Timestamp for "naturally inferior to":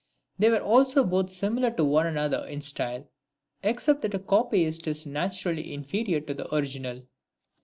5.05-6.33